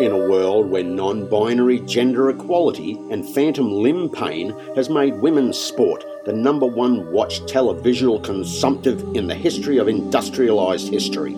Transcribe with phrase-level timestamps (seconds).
[0.00, 5.56] In a world where non binary gender equality and phantom limb pain has made women's
[5.56, 11.34] sport the number one watched televisual consumptive in the history of industrialised history.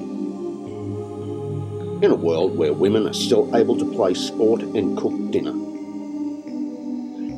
[2.03, 5.53] In a world where women are still able to play sport and cook dinner.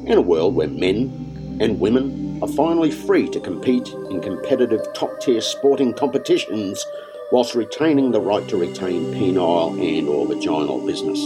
[0.07, 5.19] In a world where men and women are finally free to compete in competitive top
[5.21, 6.87] tier sporting competitions
[7.30, 11.20] whilst retaining the right to retain penile and or vaginal business.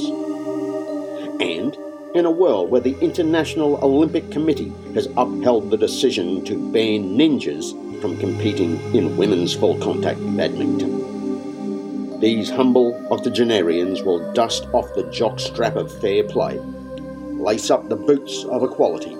[1.40, 1.76] And
[2.14, 7.72] in a world where the International Olympic Committee has upheld the decision to ban ninjas
[8.00, 12.20] from competing in women's full contact badminton.
[12.20, 18.44] These humble octogenarians will dust off the jockstrap of fair play, lace up the boots
[18.44, 19.16] of equality,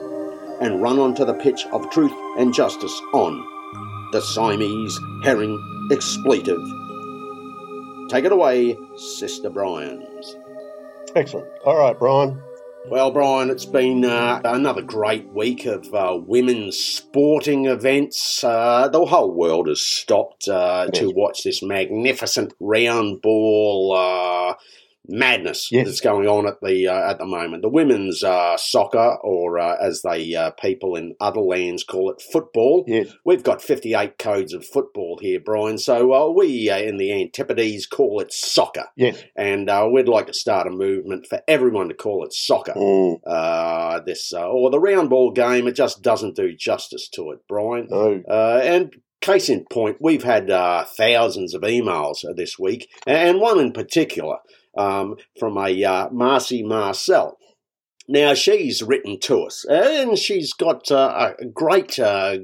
[0.61, 3.49] and run onto the pitch of truth and justice on
[4.13, 5.59] the Siamese herring
[5.91, 6.63] expletive.
[8.09, 10.37] Take it away, Sister Brians.
[11.17, 11.49] Excellent.
[11.65, 12.41] All right, Brian.
[12.89, 18.43] Well, Brian, it's been uh, another great week of uh, women's sporting events.
[18.43, 24.55] Uh, the whole world has stopped uh, to watch this magnificent round ball uh,
[25.09, 25.87] madness Yes.
[25.87, 27.63] that's going on at the uh, at the moment.
[27.63, 32.21] The women's uh, soccer, or uh, as they uh, people in other lands call it,
[32.23, 32.85] football.
[32.87, 33.09] Yes.
[33.25, 35.79] We've got 58 codes of football here, Brian.
[35.79, 38.87] So uh, we uh, in the Antipodes call it soccer.
[38.97, 39.23] Yes.
[39.37, 42.73] And uh, we'd like to start a movement for everyone to call it soccer.
[42.75, 47.31] Mm, Uh, this uh, or the round ball game, it just doesn't do justice to
[47.33, 47.89] it, Brian.
[47.91, 48.23] no.
[48.29, 53.59] Uh, and case in point, we've had uh, thousands of emails this week, and one
[53.61, 54.39] in particular
[54.77, 57.39] um, from a uh, Marcy Marcel.
[58.09, 62.39] Now she's written to us, and she's got uh, a great, uh,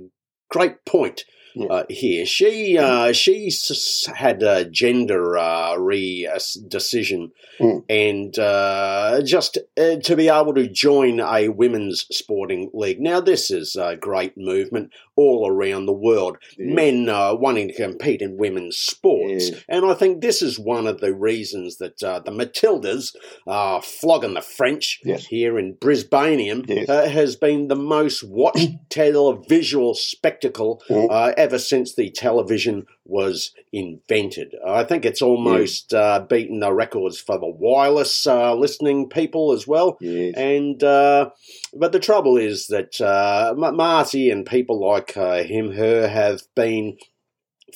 [0.51, 1.25] great point
[1.69, 2.25] uh, here.
[2.25, 7.83] She uh, she's had a gender uh, re uh, decision, Mm.
[7.91, 13.01] and uh, just uh, to be able to join a women's sporting league.
[13.01, 14.93] Now this is a great movement
[15.23, 16.39] all around the world.
[16.57, 16.75] Yeah.
[16.75, 19.59] Men uh, wanting to compete in women's sports, Yeah.
[19.69, 23.15] and I think this is one of the reasons that uh, the Matildas
[23.47, 25.27] are flogging the French Yes.
[25.27, 26.89] here in Brisbaneum Yes.
[26.89, 31.09] uh, has been the most watched televisual spectacle Mm.
[31.11, 34.55] uh, ever since the television was invented.
[34.67, 39.67] I think it's almost uh, beaten the records for the wireless uh, listening people as
[39.67, 39.97] well.
[40.01, 40.35] Yes.
[40.37, 41.31] And uh,
[41.75, 46.43] but the trouble is that uh, Ma- Marty and people like uh, him, her, have
[46.55, 46.99] been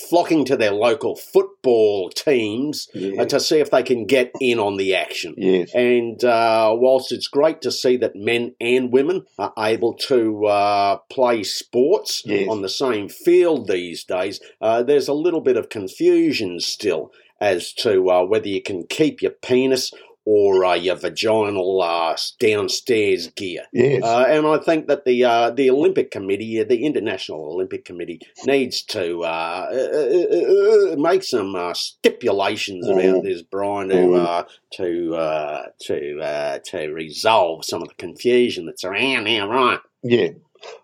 [0.09, 2.89] flocking to their local football teams
[3.19, 5.35] uh, to see if they can get in on the action.
[5.37, 5.71] Yes.
[5.75, 10.97] And uh, whilst it's great to see that men and women are able to uh,
[11.11, 12.49] play sports Yes.
[12.49, 17.73] on the same field these days, uh, there's a little bit of confusion still as
[17.75, 19.93] to uh, whether you can keep your penis
[20.25, 23.63] or uh, your vaginal uh, downstairs gear.
[23.73, 24.03] Yes.
[24.03, 28.21] Uh, and I think that the uh, the Olympic Committee, uh, the International Olympic Committee,
[28.47, 32.93] needs to uh, uh, uh, uh, make some uh, stipulations Mm.
[33.11, 34.25] about this, Brian, to Mm.
[34.27, 34.45] uh,
[34.75, 39.81] to uh, to uh, to resolve some of the confusion that's around now, right?
[40.03, 40.29] Yeah.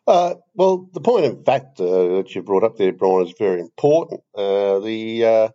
[0.09, 3.60] Uh, well, the point of fact uh, that you brought up there, Brian, is very
[3.60, 4.22] important.
[4.34, 5.49] Uh, the uh,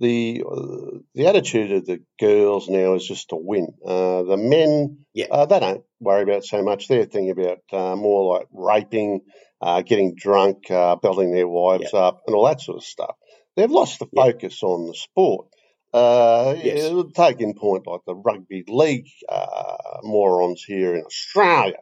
[0.00, 3.68] the uh, the attitude of the girls now is just to win.
[3.86, 5.26] Uh, the men, Yeah.
[5.30, 6.88] uh, they don't worry about so much.
[6.88, 9.20] They're thinking about uh, more like raping,
[9.60, 13.16] uh, getting drunk, uh, belting their wives up, and all that sort of stuff.
[13.56, 14.24] They've lost the Yeah.
[14.24, 15.48] focus on the sport.
[15.92, 16.90] Uh, Yes.
[16.92, 21.74] yeah, Take in point like the rugby league uh, morons here in Australia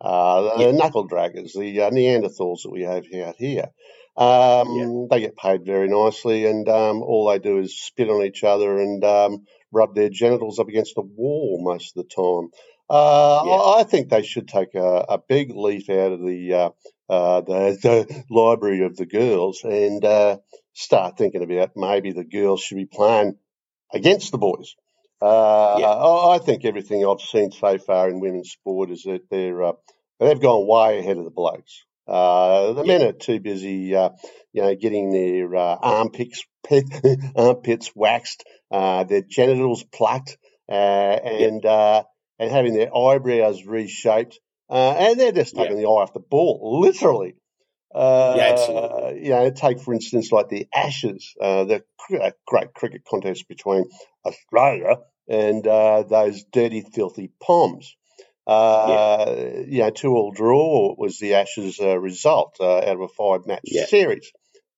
[0.00, 0.72] uh, the Yeah.
[0.72, 3.70] knuckle draggers, the uh, Neanderthals that we have out here.
[4.16, 8.44] Um, They get paid very nicely, and um, all they do is spit on each
[8.44, 12.50] other and um, rub their genitals up against the wall most of the time.
[12.88, 13.52] Uh, Yeah.
[13.52, 16.70] I, I think they should take a, a big leaf out of the, uh,
[17.08, 20.38] uh, the the library of the girls and uh,
[20.72, 23.36] start thinking about maybe the girls should be playing
[23.92, 24.74] against the boys.
[25.20, 25.86] Uh, Yeah.
[25.88, 29.72] I, I think everything I've seen so far in women's sport is that they're uh,
[30.20, 31.84] they've gone way ahead of the blokes.
[32.06, 34.10] Uh, the men are too busy, uh,
[34.52, 36.44] you know, getting their uh, armpits
[37.36, 40.38] armpits waxed, uh, their genitals plucked,
[40.68, 42.02] uh, and uh,
[42.38, 44.38] and having their eyebrows reshaped,
[44.70, 47.34] uh, and they're just taking the eye off the ball, literally.
[47.94, 49.24] Uh, Yeah, absolutely.
[49.24, 52.16] You know, take for instance like the Ashes, uh, the cr-
[52.46, 53.84] great cricket contest between
[54.24, 54.98] Australia
[55.28, 57.96] and uh, those dirty, filthy Poms.
[58.46, 59.34] Uh,
[59.66, 63.46] You know, two all draw was the Ashes uh, result uh, out of a five
[63.46, 63.86] match Yeah.
[63.86, 64.30] series.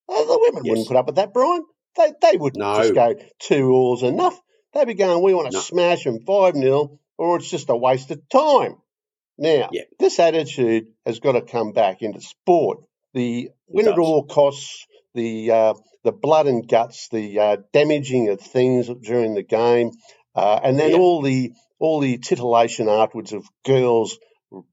[0.08, 0.70] Uh, the women Yes.
[0.70, 1.64] wouldn't put up with that, Brian.
[1.96, 2.76] They they wouldn't No.
[2.76, 4.40] just go two alls enough.
[4.72, 5.60] They'd be going, we want to No.
[5.60, 8.76] smash them 5 0, or it's just a waste of time.
[9.36, 9.82] Now, Yeah.
[9.98, 12.78] this attitude has got to come back into sport.
[13.14, 15.74] The win at all costs, the uh,
[16.04, 19.90] the blood and guts, the uh, damaging of things during the game,
[20.34, 20.96] uh, and then Yeah.
[20.98, 24.18] all the all the titillation afterwards of girls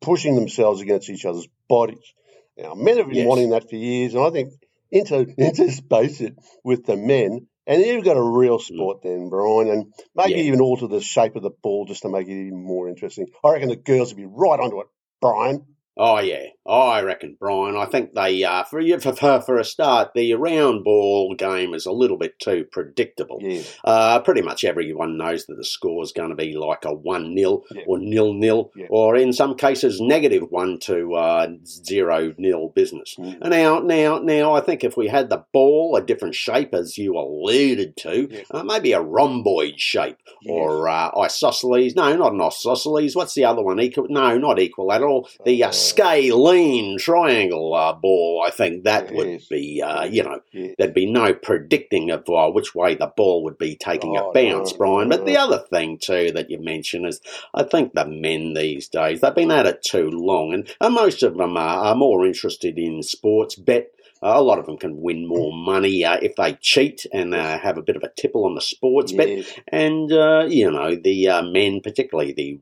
[0.01, 2.13] pushing themselves against each other's bodies.
[2.57, 3.27] Now, men have been Yes.
[3.27, 4.53] wanting that for years, and I think
[4.91, 9.93] inter interspace it with the men, and you've got a real sport then, Brian, and
[10.15, 10.37] maybe Mm.
[10.37, 10.43] Yeah.
[10.43, 13.27] even alter the shape of the ball just to make it even more interesting.
[13.43, 14.87] I reckon the girls would be right onto it,
[15.21, 15.74] Brian.
[15.97, 17.77] Oh yeah, oh, I reckon, Brian.
[17.77, 21.85] I think they uh, for for, for for a start, the round ball game is
[21.85, 23.39] a little bit too predictable.
[23.41, 26.93] Yeah, Uh, pretty much everyone knows that the score is going to be like a
[26.93, 27.83] one 0 Yeah.
[27.87, 28.87] or nil nil, Yeah.
[28.89, 33.15] or in some cases negative one to uh, zero nil business.
[33.17, 33.37] Mm.
[33.41, 36.97] And Now, now, now, I think if we had the ball a different shape, as
[36.97, 40.17] you alluded to, uh, maybe a rhomboid shape
[40.49, 41.95] or uh, isosceles.
[41.95, 43.15] No, not an isosceles.
[43.15, 43.79] What's the other one?
[43.79, 44.07] Equal?
[44.09, 45.29] No, not equilateral.
[45.45, 48.43] The uh, Uh, scalene triangle uh, ball.
[48.45, 50.73] I think that would be, uh, you know, yeah.
[50.77, 54.33] there'd be no predicting of uh, which way the ball would be taking Oh, a
[54.33, 55.09] bounce, no, Brian.
[55.09, 57.21] But the other thing too that you mentioned is,
[57.53, 61.23] I think the men these days they've been at it too long, and, and most
[61.23, 63.91] of them are, are more interested in sports bet.
[64.23, 67.59] Uh, a lot of them can win more money uh, if they cheat and uh,
[67.59, 69.45] have a bit of a tipple on the sports bet.
[69.67, 72.57] And, uh, you know, the uh, men, particularly the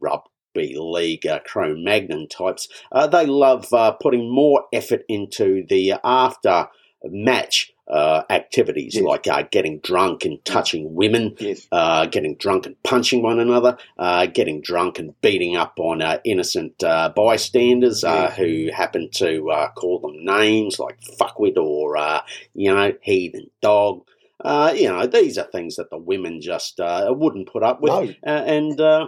[0.55, 5.95] rugby league uh, Cro Magnon types, uh, they love uh, putting more effort into the
[6.03, 6.67] after
[7.05, 9.03] match uh, activities Yes.
[9.03, 11.35] like uh, getting drunk and touching women.
[11.37, 11.67] Yes.
[11.71, 16.19] Uh, getting drunk and punching one another, uh, getting drunk and beating up on uh,
[16.23, 18.37] innocent uh, bystanders uh, Yes.
[18.37, 22.21] who happen to uh, call them names like fuckwit or, uh,
[22.53, 24.03] you know, heathen dog.
[24.43, 27.91] Uh, you know, these are things that the women just uh, wouldn't put up with.
[27.91, 28.13] No.
[28.25, 29.07] Uh, and uh,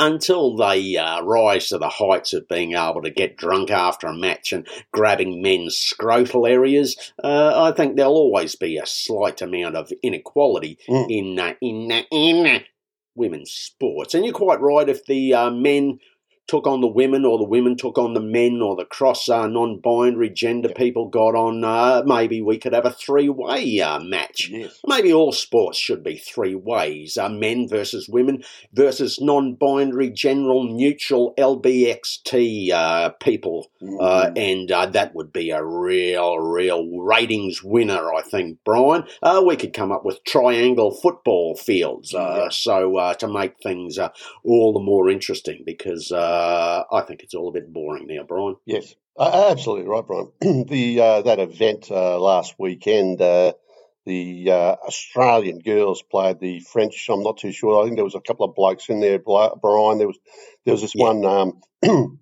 [0.00, 4.16] until they uh, rise to the heights of being able to get drunk after a
[4.16, 9.76] match and grabbing men's scrotal areas, uh, I think there'll always be a slight amount
[9.76, 11.06] of inequality Mm.
[11.10, 12.58] in uh, in uh, in uh,
[13.14, 14.14] women's sports.
[14.14, 14.88] And you're quite right.
[14.88, 15.98] If the uh, men
[16.46, 19.46] took on the women, or the women took on the men, or the cross uh,
[19.46, 20.74] non-binary gender Yeah.
[20.76, 24.48] people got on, uh, maybe we could have a three-way uh, match.
[24.52, 24.80] Yes.
[24.86, 28.42] Maybe all sports should be three ways: uh, men versus women
[28.72, 33.70] versus non-binary, general, neutral, LBXT uh, people,
[34.00, 34.32] uh, Mm.
[34.36, 39.04] and uh, that would be a real, real ratings winner, I think, Brian.
[39.22, 42.48] Uh, we could come up with triangle football fields, uh, Yeah.
[42.50, 44.08] so uh, to make things uh,
[44.44, 46.39] all the more interesting, because uh,
[46.92, 48.56] I think it's all a bit boring now, Brian.
[48.66, 50.32] Yes, uh, absolutely right, Brian.
[50.66, 53.52] the uh, that event uh, last weekend, uh,
[54.06, 57.06] the uh, Australian girls played the French.
[57.10, 57.80] I'm not too sure.
[57.80, 59.98] I think there was a couple of blokes in there, Brian.
[59.98, 60.18] There was
[60.64, 61.06] there was this Yeah.
[61.12, 61.60] one um,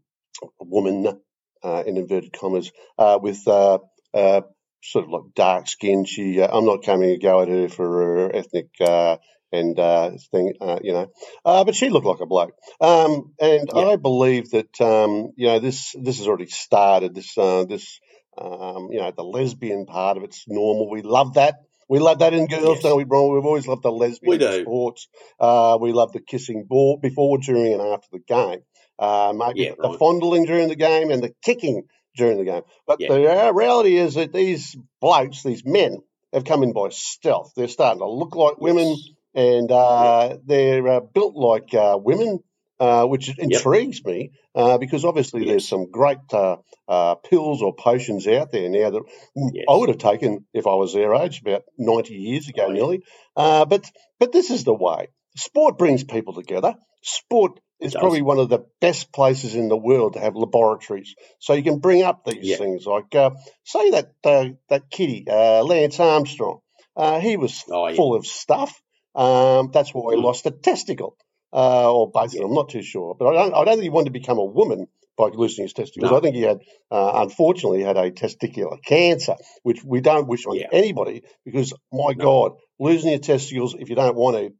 [0.60, 1.20] woman
[1.62, 3.78] uh, in inverted commas uh, with uh,
[4.14, 4.42] uh,
[4.82, 6.04] sort of like dark skin.
[6.04, 8.68] She, uh, I'm not coming to go at her for her ethnic.
[8.80, 9.18] Uh,
[9.52, 11.06] and uh, thing, uh, you know,
[11.44, 12.52] uh, but she looked like a bloke.
[12.80, 13.84] Um, and Yeah.
[13.92, 17.14] I believe that um, you know this this has already started.
[17.14, 18.00] This uh, this
[18.36, 20.90] um, you know the lesbian part of it's normal.
[20.90, 21.56] We love that.
[21.88, 22.82] We love that in girls, Yes.
[22.82, 23.32] don't we, Brian?
[23.32, 24.60] We've always loved the lesbian We do.
[24.62, 25.08] sports.
[25.40, 28.60] Uh, we love the kissing ball before, during, and after the game.
[28.98, 29.98] Uh, Yeah, the right.
[29.98, 31.84] fondling during the game and the kicking
[32.16, 32.62] during the game.
[32.86, 33.08] But Yeah.
[33.08, 35.98] the reality is that these blokes, these men,
[36.32, 37.52] have come in by stealth.
[37.56, 39.08] They're starting to look like women Yes.
[39.34, 42.40] And uh, they're uh, built like uh, women,
[42.80, 46.56] uh, which intrigues me uh, because obviously there's some great uh,
[46.88, 49.02] uh, pills or potions out there now that
[49.36, 49.64] Yes.
[49.68, 52.74] I would have taken if I was their age about 90 years ago, Oh, yeah.
[52.74, 53.02] nearly.
[53.36, 55.08] Uh, but but this is the way.
[55.36, 56.74] Sport brings people together.
[57.02, 61.52] Sport is probably one of the best places in the world to have laboratories, so
[61.52, 62.56] you can bring up these Yeah.
[62.56, 62.86] things.
[62.86, 63.30] Like uh,
[63.64, 66.58] say that uh, that kitty uh, Lance Armstrong,
[66.96, 67.94] uh, he was Oh, yeah.
[67.94, 68.80] full of stuff.
[69.18, 70.24] Um, that's why he Mm.
[70.24, 71.16] lost a testicle,
[71.52, 72.44] uh, or both of them.
[72.46, 73.54] I'm not too sure, but I don't.
[73.54, 74.86] I don't think he wanted to become a woman
[75.18, 76.10] by losing his testicles.
[76.12, 76.16] No.
[76.18, 76.60] I think he had,
[76.92, 80.68] uh, unfortunately, had a testicular cancer, which we don't wish on Yeah.
[80.72, 82.24] anybody because, my No.
[82.24, 84.54] God, losing your testicles if you don't want to,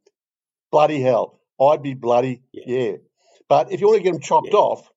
[0.71, 2.63] bloody hell, I'd be bloody Yeah.
[2.67, 2.97] yeah.
[3.49, 4.59] But if you want to get them chopped Yeah.
[4.59, 4.91] off,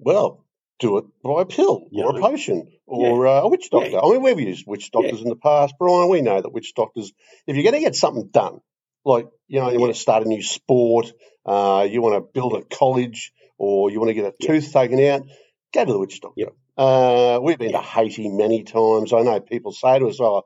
[0.00, 0.45] well,
[0.78, 3.90] do it by a pill You or a potion or uh, a witch doctor.
[3.90, 4.00] Yeah.
[4.00, 6.08] I mean, we've used witch doctors in the past, Brian.
[6.08, 7.12] We know that witch doctors,
[7.46, 8.60] if you're going to get something done,
[9.04, 11.12] like, you know, you want to start a new sport,
[11.46, 14.48] uh, you want to build a college, or you want to get a Yeah.
[14.48, 15.22] tooth taken out,
[15.72, 16.52] go to the witch doctor.
[16.76, 17.80] Uh, we've been Yeah.
[17.80, 19.12] to Haiti many times.
[19.12, 20.42] I know people say to us, oh,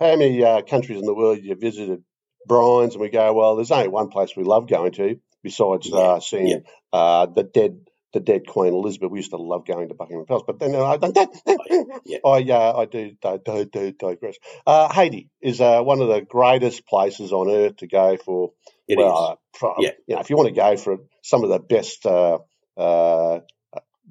[0.00, 2.02] how many uh, countries in the world have you visited,
[2.46, 5.96] Brians, and we go, well, there's only one place we love going to besides Yeah,
[5.98, 6.58] uh, seeing yeah.
[6.92, 7.78] uh, the dead
[8.12, 9.10] the dead Queen Elizabeth.
[9.10, 10.96] We used to love going to Buckingham Palace, but then uh, I,
[12.06, 12.18] yeah.
[12.24, 14.36] I, uh, I do, do, do, do digress.
[14.66, 18.52] Uh, Haiti is uh, one of the greatest places on earth to go for.
[18.88, 19.30] It well, is.
[19.62, 19.90] uh, Yeah.
[20.06, 22.38] you know, if you want to go for some of the best uh,
[22.76, 23.40] uh,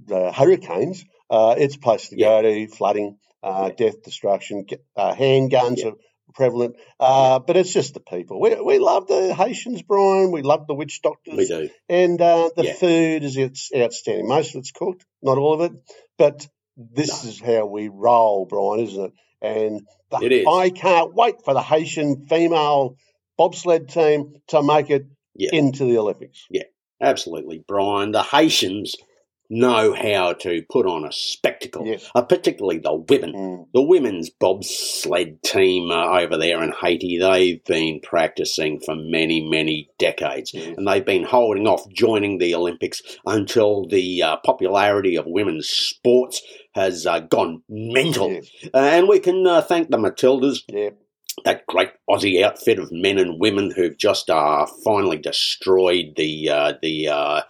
[0.06, 2.68] the hurricanes, uh, it's a place to go to.
[2.70, 4.65] Flooding, uh, death, destruction,
[4.98, 5.91] uh, handguns Yeah.
[6.39, 8.39] Prevalent, uh, but it's just the people.
[8.39, 10.31] We, we love the Haitians, Brian.
[10.31, 11.36] We love the witch doctors.
[11.38, 11.69] We do.
[11.89, 12.74] And uh, the Yeah.
[12.74, 14.25] food is it's outstanding.
[14.27, 15.77] Most of it's cooked, not all of it,
[16.17, 17.29] but this No.
[17.29, 19.13] is how we roll, Brian, isn't it?
[19.41, 19.81] And
[20.12, 20.48] the- It is.
[20.50, 22.96] I can't wait for the Haitian female
[23.38, 25.03] bobsled team to make it
[25.36, 25.50] Yeah.
[25.53, 26.46] into the Olympics.
[26.50, 26.63] Yeah,
[27.01, 28.12] absolutely, Brian.
[28.13, 28.96] The Haitians
[29.50, 32.10] know how to put on a spectacle, Yes.
[32.13, 33.34] uh, particularly the women.
[33.34, 39.41] Mm, The women's bobsled team uh, over there in Haiti, they've been practicing for many,
[39.41, 40.53] many decades.
[40.53, 40.75] yes.
[40.77, 46.41] And they've been holding off joining the Olympics until the uh, popularity of women's sports
[46.75, 48.32] has uh, gone mental.
[48.32, 48.50] Yes.
[48.74, 50.91] Uh, and we can uh, thank the Matildas, Yeah.
[51.46, 56.74] that great Aussie outfit of men and women who've just uh, finally destroyed the uh,
[56.82, 57.41] the uh,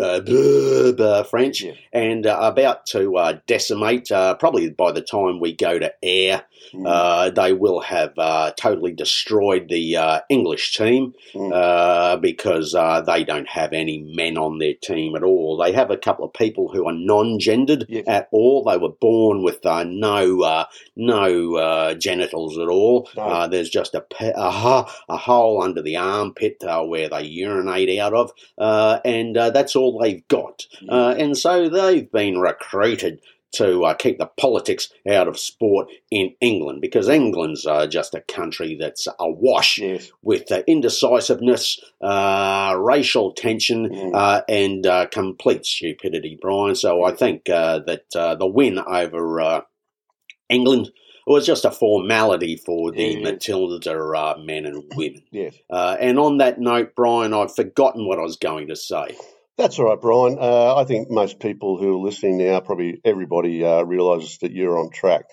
[0.00, 1.72] uh, blah, blah, French Yeah.
[1.92, 4.10] and uh, about to uh, decimate.
[4.12, 6.42] Uh, probably by the time we go to air,
[6.74, 11.52] Mm, uh, they will have uh, totally destroyed the uh, English team Mm.
[11.54, 15.56] uh, because uh, they don't have any men on their team at all.
[15.58, 18.04] They have a couple of people who are non-gendered Yes.
[18.08, 18.64] at all.
[18.64, 20.64] They were born with uh, no uh,
[20.96, 23.08] no uh, genitals at all.
[23.16, 23.22] No.
[23.22, 27.96] Uh, there's just a, pe- a, a hole under the armpit uh, where they urinate
[28.00, 30.64] out of, uh, and uh, that's all they've got.
[30.88, 33.20] Uh, and so they've been recruited
[33.52, 38.20] to uh, keep the politics out of sport in England because England's uh, just a
[38.20, 40.10] country that's awash yes.
[40.20, 44.14] with uh, indecisiveness, uh, racial tension, Mm.
[44.14, 46.74] uh, and uh, complete stupidity, Brian.
[46.74, 49.60] So I think uh, that uh, the win over uh,
[50.50, 50.90] England
[51.26, 53.22] was just a formality for the Yes.
[53.22, 55.22] Matilda uh, men and women.
[55.30, 55.54] Yes.
[55.70, 59.16] Uh, and on that note, Brian, I've forgotten what I was going to say.
[59.58, 60.36] That's all right, Brian.
[60.38, 64.78] Uh, I think most people who are listening now, probably everybody, uh, realises that you're
[64.78, 65.24] on track.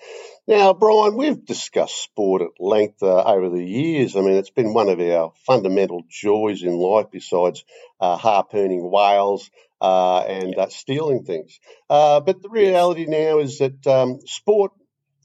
[0.48, 4.16] Now, Brian, we've discussed sport at length uh, over the years.
[4.16, 7.64] I mean, it's been one of our fundamental joys in life, besides
[8.00, 9.50] uh, harpooning whales
[9.82, 11.58] uh, and uh, stealing things.
[11.90, 14.72] Uh, but the reality now is that um, sport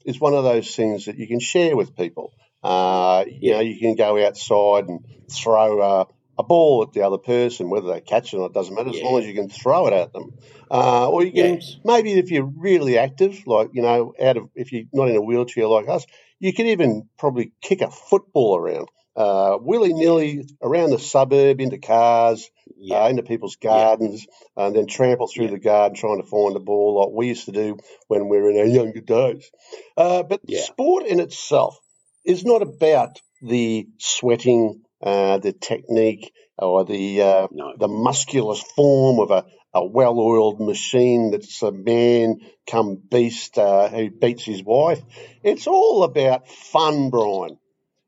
[0.04, 2.32] is one of those things that you can share with people.
[2.62, 6.04] Uh, you know, you can go outside and throw uh,
[6.40, 8.96] a ball at the other person, whether they catch it or not, doesn't matter, as
[8.96, 9.04] Yeah.
[9.04, 10.32] long as you can throw it at them.
[10.70, 11.76] Uh, or you can, Yes.
[11.84, 15.20] maybe if you're really active, like, you know, out of, if you're not in a
[15.22, 16.06] wheelchair like us,
[16.38, 21.78] you can even probably kick a football around, uh, willy nilly around the suburb into
[21.78, 23.04] cars, Yeah.
[23.04, 25.50] uh, into people's gardens, and then trample through Yeah.
[25.52, 27.76] the garden trying to find the ball like we used to do
[28.08, 29.50] when we were in our younger days.
[29.96, 30.60] Uh, but Yeah.
[30.62, 31.78] sport in itself
[32.24, 37.74] is not about the sweating, uh, the technique, or the uh, no.
[37.78, 44.10] the musculous form of a, a well-oiled machine that's a man come beast uh, who
[44.10, 45.00] beats his wife.
[45.42, 47.58] It's all about fun, Brian.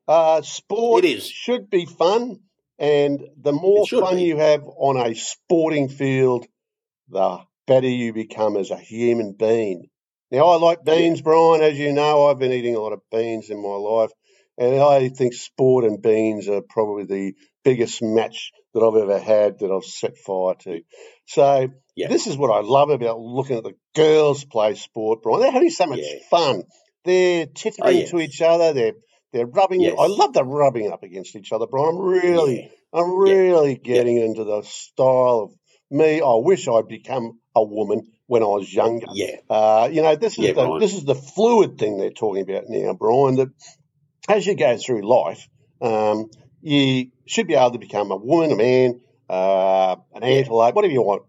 [0.07, 1.27] Uh, sport It is.
[1.29, 2.41] should be fun,
[2.79, 4.25] and the more fun be.
[4.25, 6.47] you have on a sporting field,
[7.09, 9.89] the better you become as a human being.
[10.31, 11.63] Now, I like beans, Brian.
[11.63, 14.11] As you know, I've been eating a lot of beans in my life,
[14.59, 19.59] and I think sport and beans are probably the biggest match that I've ever had
[19.61, 20.81] that I've set fire to.
[21.27, 22.09] So, Yeah.
[22.09, 25.41] this is what I love about looking at the girls play sport, Brian.
[25.41, 26.19] They're having so much Yeah.
[26.31, 26.65] fun.
[27.05, 28.11] They're tittering Oh, yes.
[28.11, 28.73] to each other.
[28.73, 28.95] They're
[29.33, 29.81] they're rubbing.
[29.81, 29.97] Yes.
[29.99, 31.89] I love the rubbing up against each other, Brian.
[31.97, 32.69] I'm really, Yeah.
[33.01, 35.53] I'm really getting into the style of
[35.91, 36.21] me.
[36.21, 39.07] I wish I'd become a woman when I was younger.
[39.15, 39.37] Yeah.
[39.49, 40.81] Uh, you know, this is Yeah, the Brian.
[40.81, 43.37] this is the fluid thing they're talking about now, Brian.
[43.37, 43.49] That
[44.29, 45.49] as you go through life,
[45.81, 46.27] um,
[46.61, 51.03] you should be able to become a woman, a man, uh, an antelope, whatever you
[51.03, 51.23] want,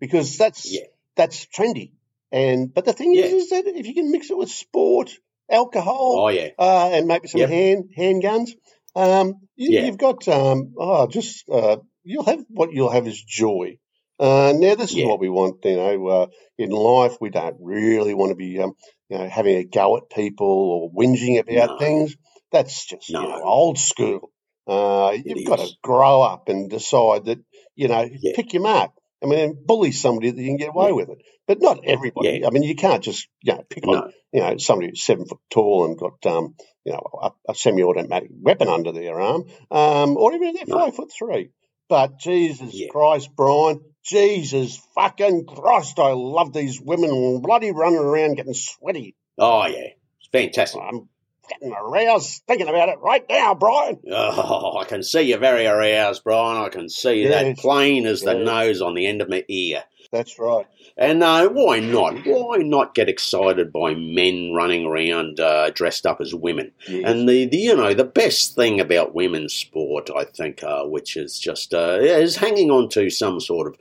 [0.00, 0.86] because that's Yeah.
[1.16, 1.92] that's trendy.
[2.32, 3.24] And but the thing Yeah.
[3.24, 5.10] is, is that if you can mix it with sport,
[5.50, 6.50] alcohol, Oh, yeah.
[6.58, 7.50] uh, and maybe some Yep.
[7.50, 8.50] hand handguns,
[8.94, 9.84] um, you, Yeah.
[9.86, 13.78] you've got um, oh, just uh, you'll have what you'll have is joy.
[14.18, 16.26] Uh, now this is what we want, you know, uh,
[16.58, 17.16] in life.
[17.22, 18.74] We don't really want to be, um,
[19.08, 21.78] you know, having a go at people or whinging about No.
[21.78, 22.16] things.
[22.52, 24.32] That's just you know old school.
[24.66, 27.38] Uh, you've got to grow up and decide that
[27.76, 28.32] you know Yeah.
[28.34, 28.92] pick your mark.
[29.22, 30.92] I mean, bully somebody that you can get away Yeah.
[30.94, 32.38] with it, but not everybody.
[32.40, 32.46] Yeah.
[32.46, 35.38] I mean, you can't just you know pick on you know somebody who's seven foot
[35.50, 36.54] tall and got um
[36.84, 40.78] you know a, a semi-automatic weapon under their arm, um, or even they're No.
[40.86, 41.50] five foot three.
[41.88, 42.88] But Jesus Yeah.
[42.88, 49.14] Christ, Brian, Jesus fucking Christ, I love these women bloody running around getting sweaty.
[49.38, 49.88] Oh yeah,
[50.20, 50.80] it's fantastic.
[50.80, 51.08] I'm
[51.50, 53.98] getting aroused thinking about it right now, Brian.
[54.10, 56.64] Oh, I can see you're very aroused, Brian.
[56.64, 58.46] I can see that plain as the Yes.
[58.46, 59.84] nose on the end of my ear.
[60.12, 60.66] That's right.
[60.96, 62.26] And uh, why not?
[62.26, 66.72] Why not get excited by men running around uh, dressed up as women?
[66.88, 67.04] Yes.
[67.06, 71.16] And the, the you know the best thing about women's sport, I think, uh, which
[71.16, 73.76] is just uh, is hanging on to some sort of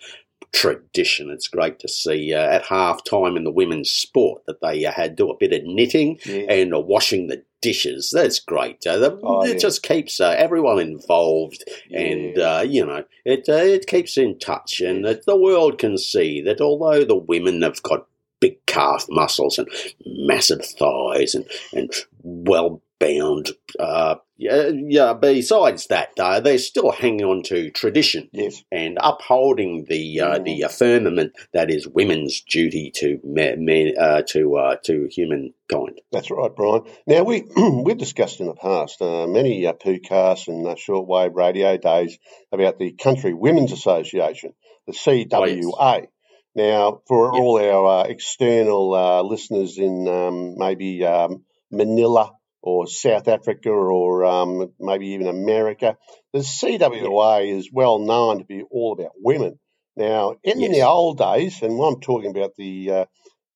[0.52, 1.30] tradition.
[1.30, 4.92] It's great to see uh, at half time in the women's sport that they uh,
[4.92, 6.46] had do a bit of knitting Yes.
[6.50, 8.12] and uh, washing the dishes.
[8.14, 8.86] That's great.
[8.86, 9.58] Uh, the, Oh, it yeah.
[9.58, 14.80] just keeps uh, everyone involved, and uh, you know it uh, it keeps in touch,
[14.82, 18.06] and that the world can see that although the women have got
[18.40, 19.68] big calf muscles and
[20.06, 23.52] massive thighs and and well bound.
[23.80, 25.14] Uh, yeah, yeah.
[25.14, 28.64] Besides that, uh, they're still hanging on to tradition yes.
[28.72, 30.46] and upholding the uh, Mm.
[30.46, 36.02] the firmament that is women's duty to men, men uh, to uh, to humankind.
[36.12, 36.84] That's right, Brian.
[37.08, 37.44] Now we
[37.84, 42.18] we've discussed in the past uh, many uh, podcasts and uh, shortwave radio days
[42.52, 44.54] about the Country Women's Association,
[44.88, 46.08] the CWA.
[46.56, 53.28] Now, for all our uh, external uh, listeners in um, maybe um, Manila or South
[53.28, 55.98] Africa or um, maybe even America,
[56.34, 59.60] the CWA is well known to be all about women.
[59.96, 60.72] Now, in Yes.
[60.72, 63.06] the old days, and I'm talking about the uh,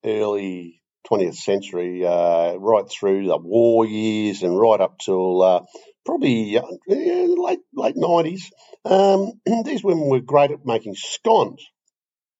[0.06, 5.62] early 20th century, uh, right through the war years and right up till uh,
[6.06, 8.42] probably uh, late late 90s,
[8.86, 9.34] um,
[9.66, 11.66] these women were great at making scones.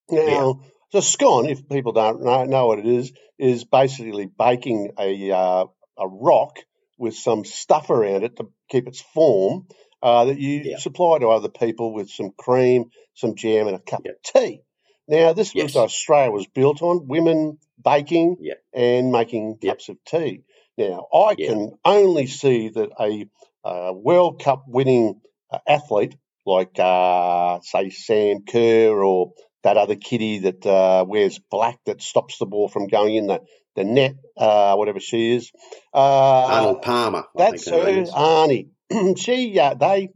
[0.10, 5.32] Now, so scone, if people don't know, know what it is, is basically baking a
[5.32, 5.66] uh,
[5.98, 6.58] a rock
[6.98, 9.68] with some stuff around it to keep its form
[10.02, 10.78] uh, that you Yeah.
[10.78, 14.12] supply to other people with some cream, some jam, and a cup Yeah.
[14.12, 14.62] of tea.
[15.08, 15.76] Now, this was Yes.
[15.76, 18.56] Australia was built on women baking Yeah.
[18.74, 20.44] and making cups of tea.
[20.78, 23.28] Now, I can only see that a,
[23.64, 30.40] uh World Cup winning uh, athlete like, uh, say, Sam Kerr or that other kitty
[30.40, 33.42] that uh, wears black that stops the ball from going in the,
[33.76, 35.52] the net, uh, whatever she is.
[35.94, 37.20] Uh, Arnold Palmer.
[37.20, 38.12] I that's her is.
[38.12, 38.70] Arnie.
[39.18, 40.10] she, uh, they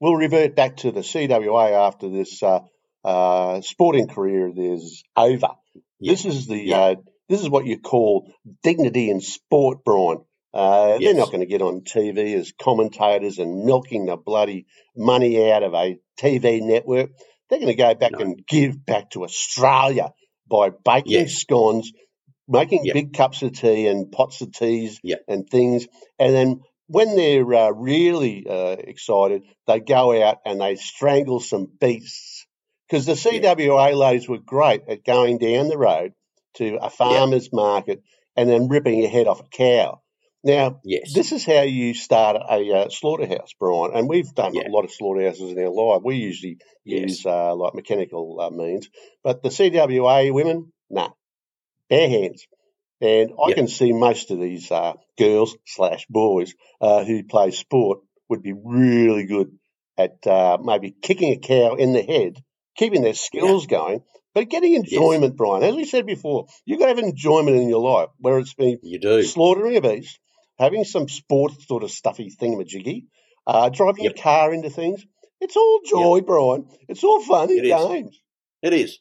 [0.00, 2.60] will revert back to the CWA after this uh,
[3.04, 5.48] uh, sporting career theirs over.
[6.00, 6.12] Yeah.
[6.12, 6.78] This is the Yeah.
[6.78, 6.94] uh,
[7.28, 8.30] this is what you call
[8.62, 10.18] dignity in sport, Brian.
[10.54, 15.50] Uh, They're not going to get on TV as commentators and milking the bloody money
[15.50, 17.10] out of a TV network.
[17.50, 18.18] They're going to go back No.
[18.20, 20.12] and give back to Australia
[20.48, 21.26] by baking Yeah.
[21.26, 21.90] scones,
[22.48, 22.92] making Yeah.
[22.94, 25.16] big cups of tea and pots of teas Yeah.
[25.28, 25.86] and things.
[26.18, 31.66] And then when they're uh, really uh, excited, they go out and they strangle some
[31.80, 32.46] beasts.
[32.88, 36.12] Because the CWA ladies were great at going down the road
[36.54, 38.02] to a farmer's market
[38.36, 40.00] and then ripping your head off a cow.
[40.44, 41.12] Now, Yes.
[41.12, 43.90] this is how you start a uh, slaughterhouse, Brian.
[43.92, 44.68] And we've done Yeah.
[44.68, 46.02] a lot of slaughterhouses in our life.
[46.04, 47.00] We usually Yes.
[47.10, 48.88] use uh, like mechanical uh, means,
[49.24, 51.08] but the CWA women, nah,
[51.88, 52.46] bare hands.
[53.00, 53.54] And I Yeah.
[53.56, 58.54] can see most of these uh, girls slash boys uh, who play sport would be
[58.54, 59.58] really good
[59.98, 62.36] at uh, maybe kicking a cow in the head,
[62.76, 64.02] keeping their skills going,
[64.34, 65.62] but getting enjoyment, Brian.
[65.62, 68.78] As we said before, you've got to have enjoyment in your life, where it's been
[68.82, 69.22] You do.
[69.22, 70.18] slaughtering a beast,
[70.58, 73.04] having some sport sort of stuffy thingamajiggy,
[73.46, 74.14] uh, driving Yep.
[74.16, 75.04] your car into things.
[75.40, 76.66] It's all joy, Brian.
[76.88, 77.86] It's all fun and It is.
[77.86, 78.20] games.
[78.62, 78.98] It is.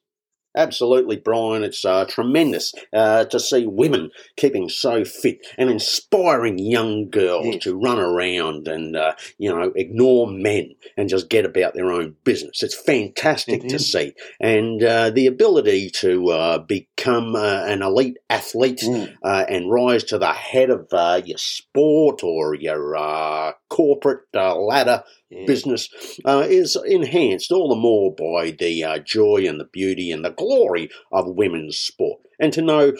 [0.55, 1.63] Absolutely, Brian.
[1.63, 7.63] It's uh, tremendous uh, to see women keeping so fit and inspiring young girls Yes.
[7.63, 12.15] to run around and, uh, you know, ignore men and just get about their own
[12.23, 12.63] business.
[12.63, 14.13] It's fantastic to see.
[14.39, 19.13] And uh, the ability to uh, become uh, an elite athlete Mm.
[19.23, 24.55] uh, and rise to the head of uh, your sport or your uh, corporate uh,
[24.55, 25.45] ladder Yeah.
[25.47, 25.89] business
[26.23, 30.29] uh, is enhanced all the more by the uh, joy and the beauty and the
[30.29, 32.21] glory of women's sport.
[32.39, 32.93] And to know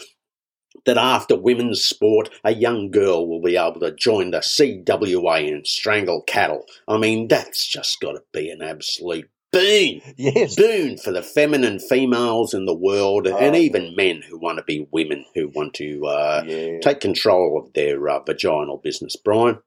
[0.86, 5.66] that after women's sport, a young girl will be able to join the CWA and
[5.66, 6.64] strangle cattle.
[6.88, 10.00] I mean, that's just got to be an absolute boon.
[10.16, 10.56] Yes.
[10.56, 13.58] Boon for the feminine females in the world and Oh.
[13.58, 16.78] even men who want to be women, who want to uh, yeah.
[16.82, 19.16] take control of their uh, vaginal business.
[19.16, 19.58] Brian?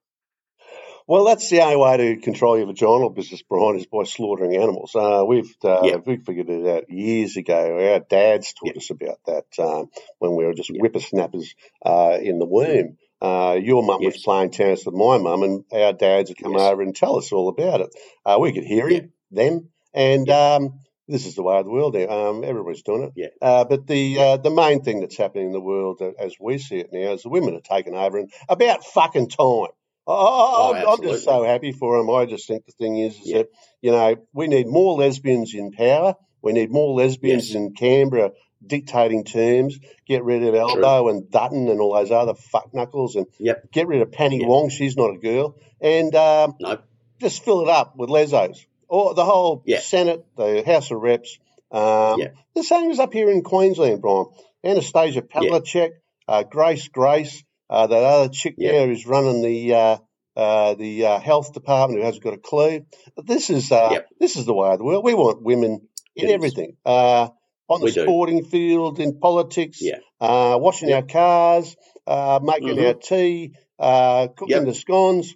[1.10, 4.96] Well, that's the only way to control your vaginal business, Brian, is by slaughtering animals.
[4.96, 5.96] Uh, we've uh, Yeah.
[6.06, 7.80] we figured it out years ago.
[7.94, 8.78] Our dads taught Yeah.
[8.78, 10.82] us about that um, when we were just Yeah.
[10.82, 12.98] whippersnappers uh, in the womb.
[13.20, 16.62] Uh, your mum was playing tennis with my mum, and our dads would come Yes.
[16.62, 17.90] over and tell us all about it.
[18.24, 21.96] Uh, we could hear him, them, and um, this is the way of the world
[21.96, 22.08] now.
[22.30, 23.14] Um, everybody's doing it.
[23.16, 23.30] Yeah.
[23.42, 26.60] Uh, but the uh, the main thing that's happening in the world, uh, as we
[26.60, 29.70] see it now, is the women are taking over, and about fucking time.
[30.12, 32.10] Oh, I, I'm, just so happy for them.
[32.10, 33.38] I just think the thing is, is Yeah.
[33.40, 33.50] that
[33.82, 36.16] you know we need more lesbians in power.
[36.42, 37.56] We need more lesbians Yes.
[37.56, 38.32] in Canberra
[38.66, 39.78] dictating terms.
[40.08, 43.72] Get rid of Albo and Dutton and all those other fuck knuckles, and Yep.
[43.72, 44.48] get rid of Penny Yeah.
[44.48, 44.70] Wong.
[44.70, 46.80] She's not a girl, and um, No.
[47.22, 48.66] just fill it up with lesos.
[48.88, 49.80] Or the whole Yeah.
[49.80, 51.38] Senate, the House of Reps.
[51.72, 52.22] Um.
[52.56, 54.26] The same as up here in Queensland, Brian.
[54.66, 55.92] Annastacia Pavlicek,
[56.28, 58.72] uh, Grace Grace, uh, that other chick Yeah.
[58.72, 59.98] there who's running the uh,
[60.36, 62.86] uh, the uh, health department who hasn't got a clue.
[63.18, 64.08] This is uh, Yep.
[64.20, 65.04] this is the way of the world.
[65.04, 66.78] We want women in everything.
[66.86, 67.30] Uh,
[67.68, 68.02] on the We do.
[68.02, 70.00] sporting field, in politics, Yeah.
[70.20, 70.96] uh, washing Yeah.
[70.98, 71.76] our cars,
[72.08, 72.88] uh, making Mhm.
[72.88, 74.66] our tea, uh, cooking Yep.
[74.66, 75.36] the scones.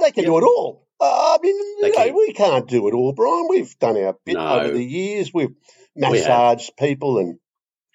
[0.00, 0.30] They can Yep.
[0.32, 0.86] do it all.
[1.00, 3.46] Uh, I mean, you know, we can't do it all, Brian.
[3.48, 4.58] We've done our bit No.
[4.60, 5.32] over the years.
[5.32, 5.54] We've
[5.96, 7.38] We massaged people and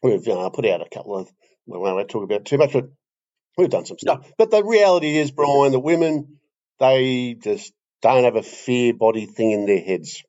[0.04, 1.30] we've uh, put out a couple of,
[1.68, 2.86] well, I won't talk about too much, but
[3.58, 4.32] we've done some stuff.
[4.38, 6.40] But the reality is, Brian, the women,
[6.80, 10.24] they just don't have a fear body thing in their heads.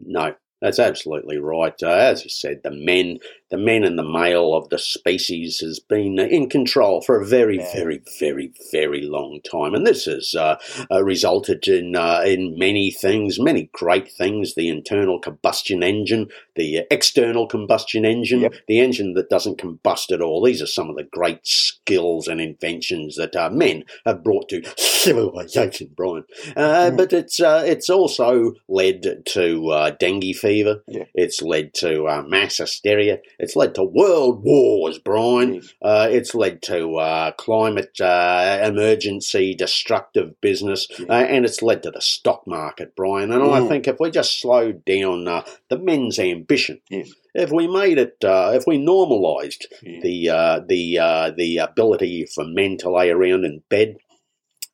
[0.00, 1.74] No, that's absolutely right.
[1.82, 3.18] Uh, as you said, the men,
[3.50, 7.56] the men and the male of the species has been in control for a very,
[7.58, 7.72] Yeah.
[7.74, 10.56] very, very, very long time, and this has uh,
[10.90, 14.54] uh, resulted in uh, in many things, many great things.
[14.54, 18.54] The internal combustion engine, the external combustion engine, Yep.
[18.66, 20.42] the engine that doesn't combust at all.
[20.42, 24.62] These are some of the great skills and inventions that uh, men have brought to
[24.76, 26.24] civilization, Brian.
[26.56, 26.96] Uh, Mhm.
[26.96, 30.82] But it's uh, it's also led to uh, dengue fever.
[30.86, 31.04] Yeah.
[31.14, 33.18] It's led to uh, mass hysteria.
[33.38, 35.62] It's led to world wars, Brian.
[35.80, 41.06] Uh, it's led to uh, climate uh, emergency, destructive business, Yeah.
[41.08, 43.30] uh, and it's led to the stock market, Brian.
[43.30, 43.68] And I Mm.
[43.68, 47.10] think if we just slowed down uh, the men's ambition, Yes.
[47.34, 50.00] if we made it, uh, if we normalised Yeah.
[50.02, 53.98] the uh, the uh, the ability for men to lay around in bed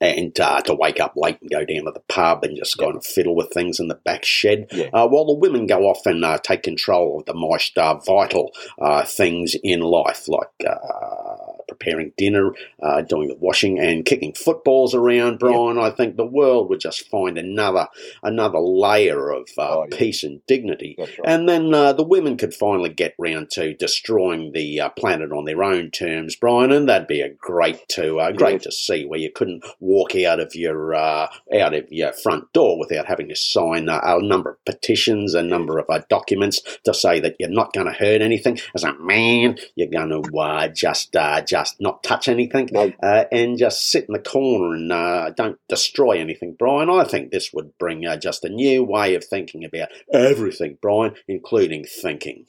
[0.04, 2.96] and uh, to wake up late and go down to the pub and just kind
[2.96, 4.90] of fiddle with things in the back shed, Yeah.
[4.92, 8.52] uh, while the women go off and uh, take control of the most uh, vital
[8.80, 14.94] uh, things in life, like uh, preparing dinner, uh, doing the washing, and kicking footballs
[14.94, 15.38] around.
[15.38, 17.88] Brian, I think the world would just find another
[18.22, 19.96] another layer of uh, Oh, yeah.
[19.98, 20.94] peace and dignity.
[20.98, 21.08] Right.
[21.24, 25.44] And then uh, the women could finally get round to destroying the uh, planet on
[25.44, 28.58] their own terms, Brian, and that'd be a great to uh, great Yeah.
[28.58, 32.78] to see where you couldn't walk out of your uh, out of your front door
[32.78, 36.94] without having to sign uh, a number of petitions, a number of uh, documents to
[36.94, 38.58] say that you're not going to hurt anything.
[38.74, 42.92] As a man, you're going to uh, just uh, just not touch anything No.
[43.02, 46.90] uh, and just sit in the corner and uh, don't destroy anything, Brian.
[46.90, 51.14] I think this would bring uh, just a new way of thinking about everything, Brian,
[51.26, 52.44] including thinking.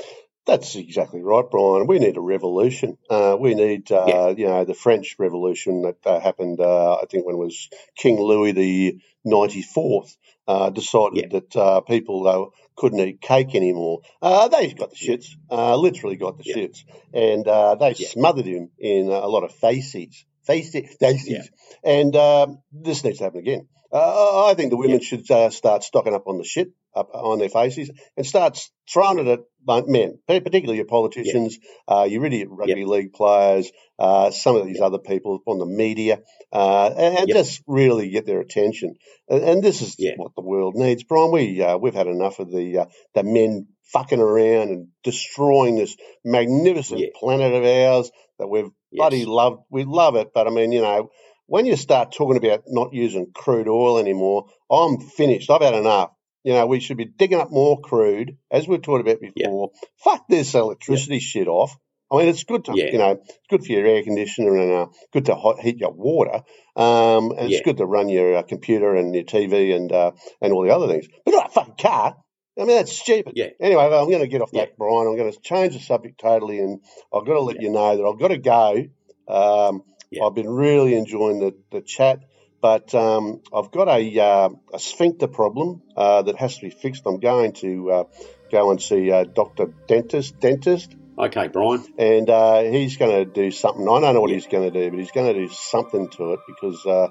[0.45, 1.87] That's exactly right, Brian.
[1.87, 2.97] We need a revolution.
[3.09, 4.29] Uh, we need, uh, Yeah.
[4.29, 8.19] you know, the French Revolution that uh, happened, uh, I think, when it was King
[8.19, 10.15] Louis the 94th,
[10.47, 12.27] uh, decided that uh, people
[12.75, 14.01] couldn't eat cake anymore.
[14.21, 16.55] Uh, they got the shits, uh, literally got the Yeah.
[16.55, 16.83] shits.
[17.13, 18.07] And uh, they Yeah.
[18.09, 20.25] smothered him in a lot of faces.
[20.43, 20.95] Faces.
[20.99, 21.29] faces.
[21.29, 21.41] Yeah.
[21.83, 23.67] And um, this needs to happen again.
[23.91, 27.39] Uh, I think the women should uh, start stocking up on the shit up on
[27.39, 32.85] their faces and starts throwing it at men, particularly your politicians, uh, your idiot rugby
[32.85, 36.19] league players, uh, some of these other people on the media,
[36.53, 37.37] uh, and, and Yep.
[37.37, 38.95] just really get their attention.
[39.27, 40.11] And, and this is Yeah.
[40.17, 41.31] what the world needs, Brian.
[41.31, 45.95] We uh, we've had enough of the uh, the men fucking around and destroying this
[46.23, 47.07] magnificent Yeah.
[47.15, 48.99] planet of ours that we've Yes.
[49.01, 49.63] bloody loved.
[49.69, 51.09] We love it, but I mean, you know,
[51.47, 55.49] when you start talking about not using crude oil anymore, I'm finished.
[55.49, 56.11] I've had enough.
[56.45, 59.47] You know, we should be digging up more crude, as we've talked about Yeah.
[59.47, 59.71] before.
[60.03, 61.75] Fuck this electricity shit off.
[62.11, 62.91] I mean, it's good to, Yeah.
[62.91, 65.89] you know, it's good for your air conditioner and uh, good to hot, heat your
[65.91, 66.43] water.
[66.75, 67.57] Um, and Yeah.
[67.57, 70.69] it's good to run your uh, computer and your TV and uh, and all the
[70.69, 71.07] other things.
[71.25, 72.15] But not a fucking car.
[72.57, 73.33] I mean, that's stupid.
[73.35, 73.49] Yeah.
[73.59, 74.65] Anyway, I'm going to get off Yeah.
[74.65, 75.07] that, Brian.
[75.07, 76.79] I'm going to change the subject totally, and
[77.11, 78.85] I've got to let you know that I've got to go.
[79.27, 79.81] Um,
[80.11, 80.25] Yeah.
[80.25, 82.19] I've been really enjoying the, the chat,
[82.65, 87.03] but um, I've got a, uh, a sphincter problem uh, that has to be fixed.
[87.05, 88.03] I'm going to uh,
[88.51, 89.65] go and see uh, Dr.
[89.87, 91.85] Dentist, dentist, Okay, Brian.
[91.99, 93.83] and uh, he's going to do something.
[93.87, 96.33] I don't know what he's going to do, but he's going to do something to
[96.33, 97.07] it because uh,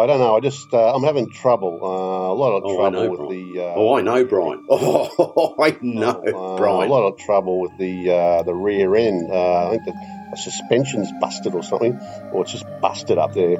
[0.00, 0.34] I don't know.
[0.34, 1.78] I just uh, I'm having trouble.
[1.82, 3.52] Uh, a lot of Oh, trouble know, with Brian.
[3.54, 3.60] the.
[3.66, 4.64] Uh, Oh, I know, Brian.
[4.70, 6.90] Oh, I know, uh, Brian.
[6.90, 9.30] A lot of trouble with the uh, the rear end.
[9.30, 9.92] Uh, I think the,
[10.32, 11.94] the suspension's busted or something,
[12.32, 13.58] or it's just busted up there.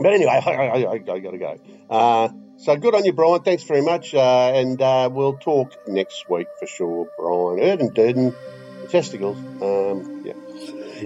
[0.00, 1.58] But anyway, I, I, I, I got to go.
[1.88, 3.42] Uh, so good on you, Brian.
[3.42, 7.60] Thanks very much, uh, and uh, we'll talk next week for sure, Brian.
[7.60, 8.34] Erden Durden,
[8.90, 9.38] testicles.
[9.62, 10.32] Um, yeah.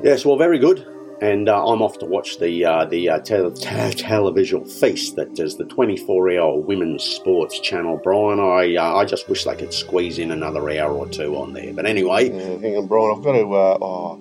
[0.03, 0.89] Yes, well, very good.
[1.21, 5.39] And uh, I'm off to watch the uh, the uh, tel- te- televisual feast that
[5.39, 8.01] is the 24-hour women's sports channel.
[8.03, 11.53] Brian, I uh, I just wish they could squeeze in another hour or two on
[11.53, 11.73] there.
[11.73, 13.15] But anyway, Yeah, hang on, Brian.
[13.17, 13.55] I've got to.
[13.55, 14.17] Uh, oh,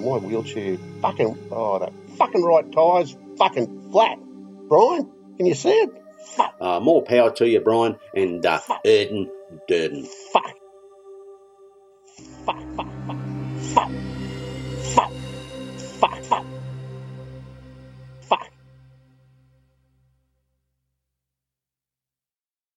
[0.00, 0.78] my wheelchair.
[1.00, 1.38] Fucking.
[1.52, 4.18] Oh, that fucking right tire's fucking flat.
[4.68, 5.90] Brian, can you see it?
[6.34, 6.54] Fuck.
[6.60, 9.30] uh, more power to you, Brian, and uh, Erden
[9.68, 10.06] Durden.
[10.32, 10.52] Fuck.
[12.44, 12.60] Fuck.
[12.76, 12.88] Fuck.
[13.06, 13.16] Fuck.
[13.74, 13.90] Fuck.
[14.94, 15.12] Fuck.